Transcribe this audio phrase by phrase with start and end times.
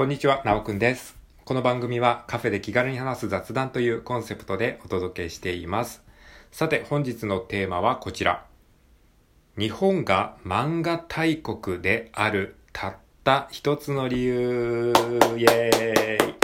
[0.00, 1.14] こんにちは、なおくんです。
[1.44, 6.02] この番組はカフェで気軽に話す雑談というコンセプトでお届けしています。
[6.50, 8.46] さて、本日のテーマはこちら。
[9.58, 12.94] 日本が漫画大国であるたっ
[13.24, 14.94] た一つの理由。
[15.36, 16.39] イエーイ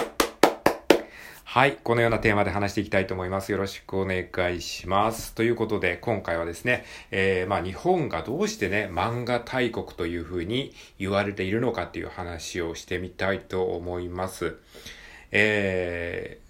[1.49, 1.77] はい。
[1.77, 3.53] このようなテーマで話していきたいと思います。
[3.53, 5.33] よろしくお願いします。
[5.33, 14.57] ということで、今回はですね、えー、まあ日本がどうしてね、漫画大国というふうに言われているのかっていう話をしてみたいと思います。
[15.31, 16.41] え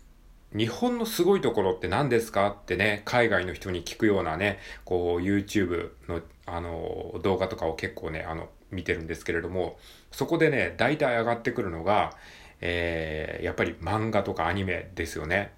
[0.54, 9.78] ー、日本のすごいところって何ですかってね、海外の人に聞くようなね、こう YouTube のあの動画とかを結構ね、あの見てるんですけれども、
[10.10, 12.15] そこでね、大体上がってくるのが、
[12.60, 15.52] えー、やっぱり漫画とかアニメですよね。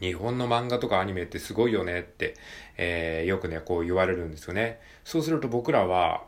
[0.00, 2.34] 日本の漫画とかアニメってすごいよねって、
[2.76, 4.80] えー、よくね、こう言われるんですよね。
[5.04, 6.26] そうすると僕らは、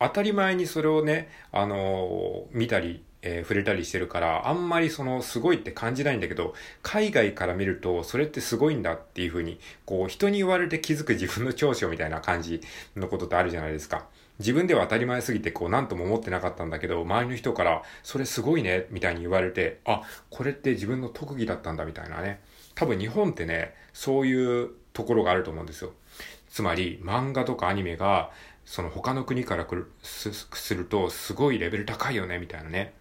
[0.00, 12.60] 当たり前にそれをね、あのー、見たり、えー、触れたりしてるから、あんまりそのすごいって感じないんだけど、海外から見るとそれってすごいんだっていうふうに、こう人に言われて気づく自分の長所みたいな感じ
[12.94, 14.06] のことってあるじゃないですか。
[14.38, 22.40] 自分では当たり前すぎてこう何とも思ってなかったんだけど、周りの人からそれすごいねみたいに言われて、あ、これって自分の特技だったんだみたいなね。
[22.74, 25.92] 多分日本ってね、そういうところがあると思うんですよ。
[26.50, 28.30] つまり漫画とかアニメが
[28.64, 32.92] その他の国から来るすするとすごいレベル高いよねみたいなね。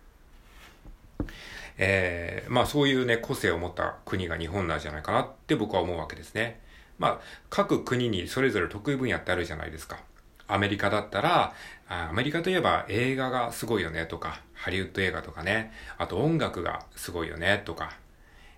[1.78, 6.62] えー、まあそういうね個性を持った国が日本なんじゃないかなって僕は思うわけですね。
[7.00, 10.00] まあ各国にそれぞれ得意分野ってあるじゃないですか。
[10.48, 11.54] アメリカだったら、
[11.88, 17.98] アメリカといえば映画がすごいよねとか、ハリウッド映画とかね、あと音楽がすごいよねとか、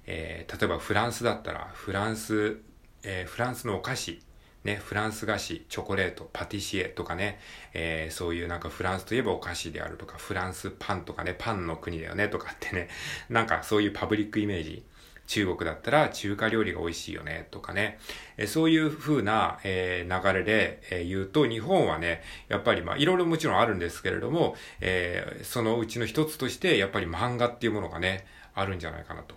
[0.08, 2.58] えー、例えばフランスだったら、フランス、
[3.04, 4.22] えー、フランスのお菓子、
[4.66, 7.40] ね、フランス菓子、チョコレート、パティシエとかね、
[7.74, 12.90] えー、そういうなんかフランスといえばお菓子であるとか、フランスパンとかね、パンの国だよねとかってね、
[13.30, 14.84] なんかそういうパブリックイメージ、
[15.28, 18.00] 中国だったら中華料理が美味しいよねとかね、
[18.38, 29.36] えそういう風な、えー、流れで、えー、言うと日本はね、やっぱりまあいろいろもちろんあるんですけれども、えー、そのうちの一つとしてやっぱり漫画っていうものがね、あるんじゃないかなと。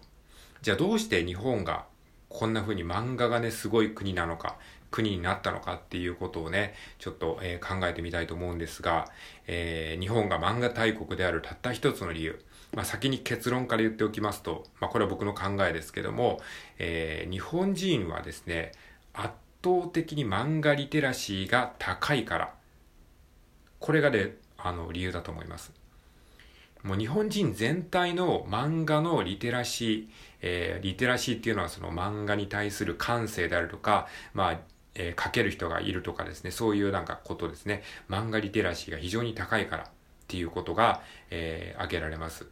[0.63, 1.87] じゃあどうして日本が
[2.29, 4.59] こんな風に漫画がね、すごい国なのか、
[4.91, 9.07] 国になったのかっていうことをね、ちょっと、えー、考えてみたいと思うんですが、
[9.47, 12.43] えー、日本が漫画大国であるたった一つの理由。
[12.75, 16.41] まあ、先に結論から言っておきますと、まあ、これは僕の考えですけども、
[16.79, 18.73] えー、日本人はですね、
[19.15, 19.33] 圧
[19.65, 22.55] 倒的に漫画リテラシーが高いから、
[23.79, 25.73] これがね、あの、理由だと思います。
[26.83, 30.07] もう日本人全体の漫画のリテラシー、
[30.43, 34.61] えー、リテラシーっていうのはその漫画に対する感性であるとか、まあ、
[34.99, 39.87] えー、書ける人がいるとかですね、そういうなんかことですね、漫画リテラシーが非常に高いからっ
[40.27, 41.01] ていうことが、
[41.31, 42.47] えー、挙げられます。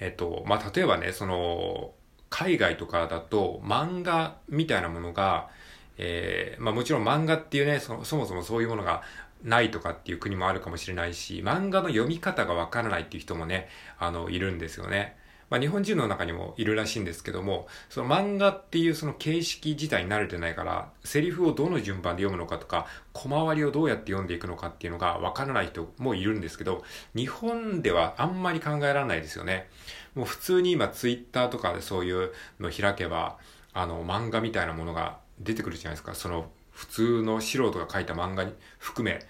[0.00, 1.94] えっと、まあ、例えばね、その、
[2.28, 5.50] 海外とかだと漫画みたいなものが、
[5.98, 9.02] えー、まあもちろん漫画っていうねそ、そもそもそういうものが
[9.44, 13.68] ないとかっていう国もあるかもしれないし、漫画の読み方がわからないっていう人もね、
[14.00, 15.16] あの、いるんですよね。
[15.50, 26.82] まあ日本人の中にもいるらしいんですけども、その漫画っていうその形式自体に慣れてないから、セリフをどの順番で読むのかとか、小回りをどうやって読んでいくのかっていうのがわからない人もいるんですけど、
[27.14, 29.68] 日本ではあんまり考えられないですよね。
[30.14, 33.38] もう普通に今ツイッターとかでそういうの開けば、
[33.72, 36.14] あの漫画みたいなものが出てくるじゃないですか。
[36.14, 39.20] その普通の素人が書いた漫画に含め、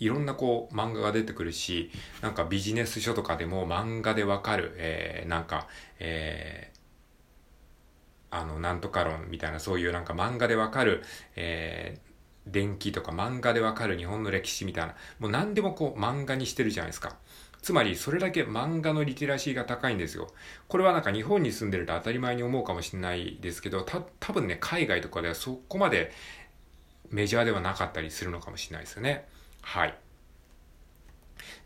[0.00, 1.90] いろんなこう漫画が出てくるし、
[2.22, 5.68] なんかビジネス書とかでも漫画でわかる、えー、なんか、
[5.98, 11.04] えー、あの、なんとか論みたいなそういうなんか漫画でわかる、
[11.36, 17.16] えー、電気とか漫画でわかる日本の歴史みたいな、もう何でもこう漫画にしてるじゃないですか。
[17.60, 20.32] つまり、それだけ漫画のリテラシーが高いんですよ。
[20.66, 26.10] これはなんか日本に住んでると当たり前に思うかもしれないですけど、た、多分ね、海外とかではそこまで
[27.10, 29.28] メジャーではなかったりするのかもしれないですよね。
[29.62, 29.94] はい。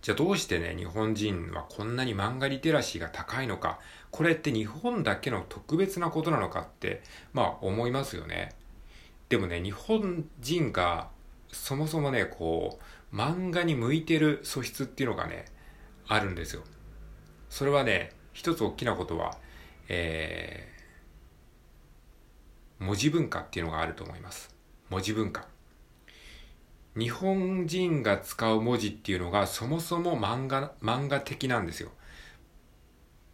[0.02, 3.78] じゃあどうしてね、日本人はこんなに漫画リテラシーが高いのか、
[4.10, 7.02] これって日本だけの特別なことなのかって、
[7.32, 8.52] まあ思いますよね。
[9.28, 11.08] でもね、日本人が
[11.48, 12.78] そもそもね、こ
[13.12, 15.46] う、漫画に向いてる素質っていうのがね、
[16.06, 16.62] あるんですよ。
[17.48, 19.38] それはね、一つ大きなことは、
[19.88, 24.54] えー、文字文化っていうのがあると思います。
[24.90, 25.53] 文字文化。
[26.96, 31.90] 日本人が使う文字っていうのがそもそも漫画、漫画的なんですよ。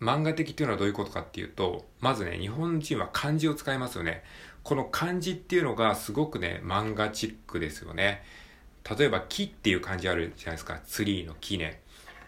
[0.00, 4.24] 漫画的っていうのはどういうことかっていうと、まずね、日本人は漢字を使いますよね。
[4.62, 8.22] この漢字っていうのがすごくね、漫画チックですよね。
[8.98, 10.80] 例えば木っていう漢字あるじゃないですか。
[10.86, 11.82] ツリーの木ね。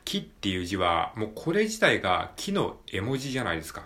[0.05, 3.85] 木っていう字は、もうこれ自体が木の絵文字じゃないですか。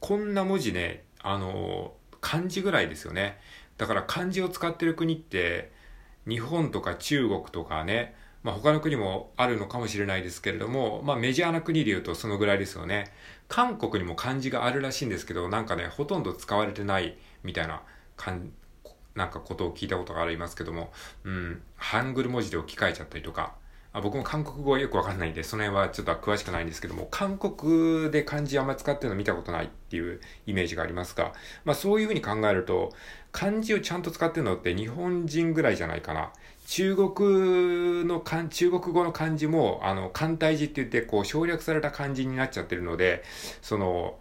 [0.00, 3.38] こんな文字ね、あの、漢字ぐらいですよね。
[3.78, 5.72] だから漢字を使ってる国って、
[6.28, 13.12] 日本とか中国とかね、まあ、他の国もあるのかもしれないですけれども、まあ、メジャーな国で言うとそのぐらいですよね。
[13.48, 17.82] 韓国にも漢字があるらしいんですけど、なんかね、ほとんど使われてないみたいな
[18.16, 18.52] 感
[19.14, 20.92] なんかことを聞いたことがありますけども、
[21.24, 23.54] うん、ハングル文字で置き換えちゃったりとか、
[23.92, 31.32] あ僕も韓国語はよくわかんないんで、その辺はちょっと詳しくないんですけども、韓国で漢字あんま使ってるの見たことないっていうイメージがありますが、
[31.64, 32.92] まあそういうふうに考えると、
[33.32, 36.32] 漢字をちゃんと使ってるのって日本人ぐらいじゃないかな。
[36.66, 43.24] 中国の漢、中国語の漢字も、あの、簡体字って言って、こう省略された漢字になっちゃってるので、
[43.62, 44.18] その、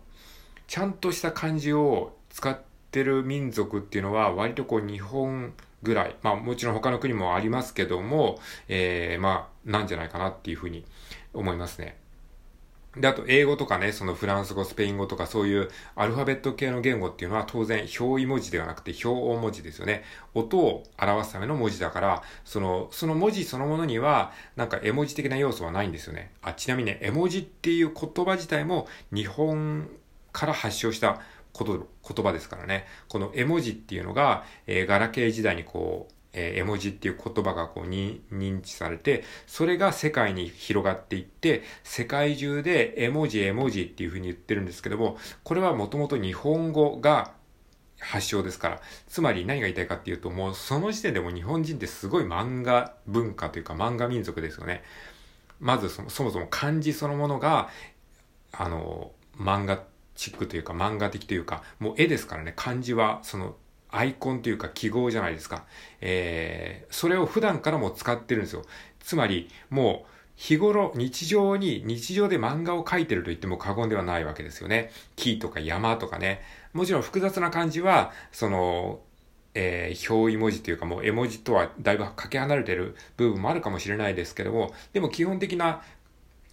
[0.67, 2.57] ちゃんとした漢字を使っ
[2.91, 6.15] てる民族っていうのは、割とこう日本ぐらい。
[6.21, 10.85] まあもちろん他の国もありますけども、えー、まあなんじゃないかなっていうふうに
[11.33, 11.97] 思いますね。
[12.99, 20.03] で、あと、英語とかね、そのフランス語、スペイン語とかそういうアルファベット系の言語っていうのは当然表意文字ではなくて表音文字ですよね。
[20.33, 26.31] 音を表すための文字だから、その、その文字そのものには、なんか絵文字的な要素はないんですよね。
[26.41, 29.89] あ、ちなみにね、絵文字っていう言葉自体も日本
[30.31, 31.21] から発祥した
[31.65, 32.85] 言葉ですからね。
[33.07, 47.33] この絵文字っていうのが、えー、ガラケー時代にこう、えー、絵文字っていう言葉がこうに認知されて、それが世界に広がっていって、世界中で絵文字絵文字っていうふうに言ってるんですけども、これはもともと日本語が
[47.99, 48.81] 発祥ですから。
[49.07, 54.83] つまり何が言いたいかっていうと、もうその時点でも日本人ってすごい漫画文化というか漫画民族ですよね。
[55.59, 57.69] まずそもそも漢字そのものが、
[58.51, 59.83] あの、漫画
[60.17, 63.55] チックというか漫画的というか、もう絵ですからね、漢字はその
[63.89, 65.63] アイコンというか記号じゃないですか。
[66.01, 68.63] えー、それを普段からも使ってるんですよ。
[68.99, 74.91] つまり、もう、日頃、日常に、日常で漫画を描いてると言っても過言ではないわけですよね。
[75.15, 76.41] 木とか山とかね。
[76.73, 78.99] もちろん複雑な漢字は、その、
[79.59, 85.81] えー、表意文字というかもう絵文字とはだいぶかけ離れてる部分もあるかもしれないですけども、でも基本的な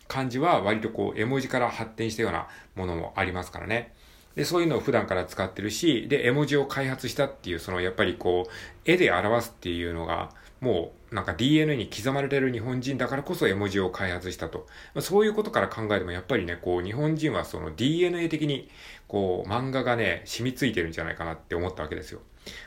[0.09, 3.93] 漢字は割とこう絵文字から発展したようなものもありますからね。
[4.35, 8.51] で、そういうのを普段から使ってるし、で、絵文字を開発したっていう、そのやっぱりこう、
[8.85, 10.31] 絵で表すっていうのが、
[10.61, 14.67] もうなんか DNA に刻まれてる日本人だからこそ絵文字を開発したと。
[14.95, 18.71] まあ、そういうことから考えてもやっぱりね、こう日本人はその DNA 的に
[19.07, 22.21] こう漫画がね、染みついてるんじゃないかなって思ったわけですよ。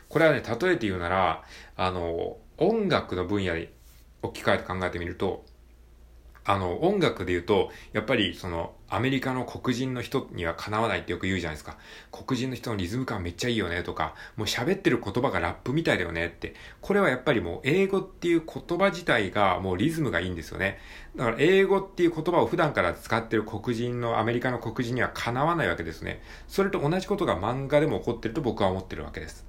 [0.10, 1.44] これはね、例えて言うなら、
[1.75, 3.69] あの、音楽の分野に
[4.22, 5.44] 置き換えて考えてみると、
[6.50, 11.78] あの、音楽で言うと、やっぱりその、アメリカの黒人の人にはかなわないってよく言うじゃないですか。
[12.10, 16.56] 黒人の人のリズム感めっちゃいいよねとか、もう喋ってる言葉がラップみたいだよねって。
[16.80, 20.80] これはやっぱりもう英語っていう言葉自体がもうリズムがいいんですよね。
[21.18, 26.22] だから英語っていう言葉を普段から使ってる黒人の、アメリカの黒人にはかなわないわけですね。
[26.48, 29.46] それと同じことが漫画でも起こってると僕は思ってるわけです。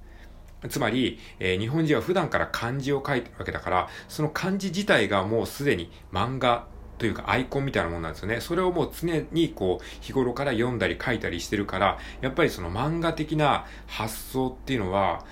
[0.69, 6.67] つまり、えー、日本人は普段から漢字を書いてるわけだから、その漢字自体がもうすでに漫画
[6.99, 8.41] というかアイコンみたいなもんなんですよね。
[8.41, 15.25] それをもう常にこう日頃から読んだり書いたりしてるから、やっぱりその漫画的な発想っていうのは、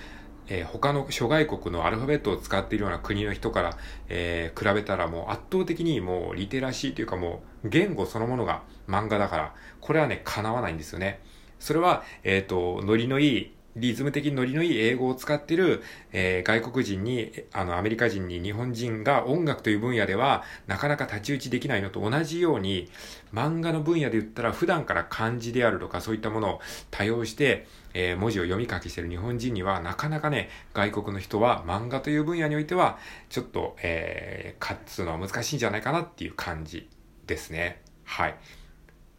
[0.48, 3.78] えー、他の諸外国のアルファベットを使っているような国の人から、
[4.08, 11.20] えー、比べたらもう圧倒的にもうリテラシーというかもう言語そのものが漫画だから、これはね、叶わないんですよね。
[11.58, 22.90] それは、えっ、ー、と、ノリのいいリズム的にノリのいい英語を使ってる、えー、外国人に、あの、アメリカ人に日本人が音楽という分野では、なかなか太刀打ちできないのと同じように、
[23.34, 36.88] 漫画の分野で言ったら、普段から漢字であるとか、そういったものを多用して、えー、文字を読み書きしてる日本人には、なかなかね、外国の人は漫画という分野においては、ちょっと、えー、勝つのは難しいんじゃないかなっていう感じ
[37.26, 37.82] ですね。
[38.04, 38.36] はい。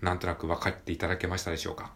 [0.02, 1.92] なんとなく分かっていただけましたでしょうか？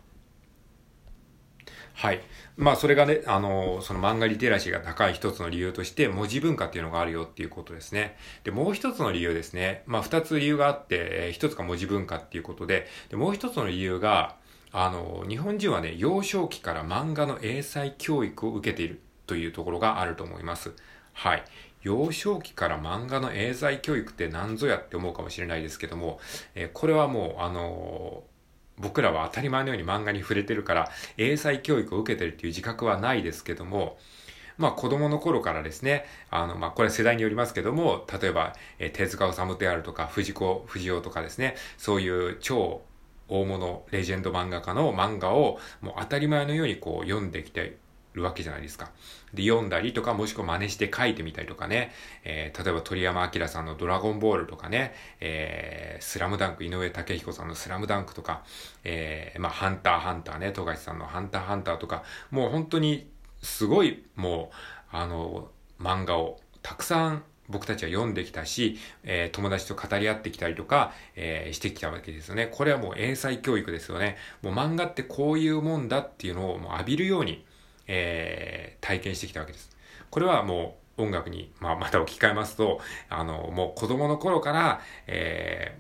[2.02, 2.22] はい。
[2.58, 8.18] まあ、それがね、あの、その漫画リテラシーが高い一つの理由として、文字文化っていうのがあるよっていうことですね。
[8.44, 9.84] で、もう一つの理由ですね。
[9.86, 14.36] まあ、二つ理由があって、一つが文字文化っていうことで、で、もう一つの理由が、
[14.72, 20.72] あの、日本人はね、幼少期から漫画の英才教育を受けているというところがあると思います。
[21.14, 21.44] はい。
[21.84, 26.20] 幼少期から漫画の英才教育って何ぞやって思うかもしれないですけども、
[26.56, 28.24] えー、これはもう、あの
[28.82, 33.98] 僕らは当たり前のように漫画に触れてるから、英才教育を受けてるっていう自覚はないですけども、
[34.58, 42.82] まあ子供の頃からですね、あの、まあこれ世代によりますけども、例えば、え、手塚治虫であるとか、藤子不二雄とかですね、そういう超
[43.32, 47.78] 大物レジェンド漫画家の漫画をもう当たり前のようにこう読んできて
[48.14, 48.92] るわけじゃないですか。
[49.34, 51.92] で、読んだりとか、もしくは真似して書いてみたりとかね、
[52.24, 58.44] えー、例えば鳥山明さんのドラゴンボールとかね、えー、スラムダンク、井上武彦さんのスラムダンクとか、
[58.84, 63.10] えー、まあ、ハンターハンターね、富樫さんのハンターハンターとか、もう本当に
[63.42, 64.52] すごい、も
[64.94, 65.50] う、あの、
[65.80, 72.48] 漫画をたくさん僕たちは読んできたし、えー、友達と語り合ってきたりとか、えー、してきたわけですよね。
[72.52, 74.18] これはもう英才教育ですよね。
[74.42, 77.46] もう漫画ってこういうもんだっていうのをもう浴びるように、
[77.94, 79.70] えー、体験してきたわけです。
[80.10, 82.80] これはもう音楽に、まあ、また置き換えますと、
[83.10, 85.78] あの、もう子供の頃から、え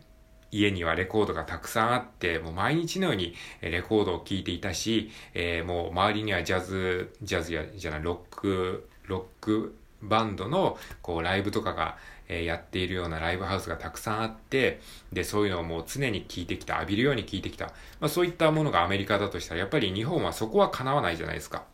[0.51, 14.79] ー、家にはレコードがたくさんあって、もう毎日のようにレコードを聴いていたし、えー、もう周りにはジャズ、ジャズや、じゃない、ロック、ロックバンドのこうライブとかが、えやっているようなライブハウスがたくさんあって、
[15.11, 17.65] で、そういうのをもう常に聞いてきた、浴びるように聞いてきた。
[17.99, 21.65] まあそういったものがアメリカだとしたら、やっぱり日本はそこは叶わないじゃないですか。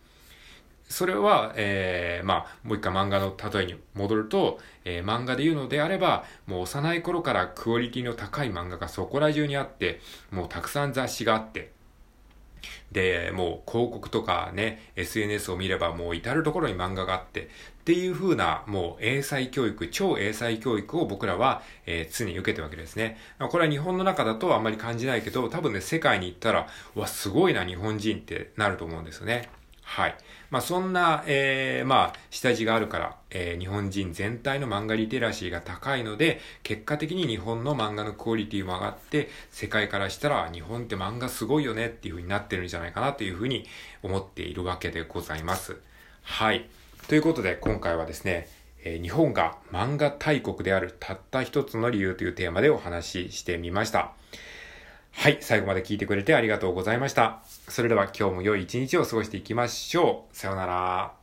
[0.88, 10.00] それは、えー、まあ、もう一回漫画の例えに戻ると、えー、漫画で言うのであれば、もう幼い頃からクオリティの高い漫画がそこら中にあって、
[10.32, 11.72] もうたくさん雑誌があって、
[12.92, 23.18] で、もう広告とかね、SNS を見ればもう至るところに漫画があって、っていう風なもう英才教育、超英才教育を僕らは、えー、常に受けてるわけですね。
[23.40, 29.50] これは日本の中だとあんまり感じないけど、多分ね、世界に行ったら、うわ、すごいな日本人ってなると思うんですよね。
[29.88, 30.16] はい。
[30.50, 43.66] まあそんな、えー、まあ下地があるから、えー、日本人全体の漫画リテラシーが高いので、結果的に日本の漫画のクオリティも上がって、世界からしたら日本って漫画すごいよねっていう風になってるんじゃないかなという風に
[44.04, 45.78] 思っているわけでございます。
[46.22, 46.68] はい。
[47.08, 48.50] ということで今回はですね、
[48.84, 54.12] えー、日本が漫画大国であるたった一つの理由というテーマでお話ししてみました。
[55.20, 57.42] はい、最後まで聞いてくれてありがとうございました。
[57.68, 60.38] それでは今日も良い一日を過ごしていきましょう。
[60.38, 61.17] さようなら。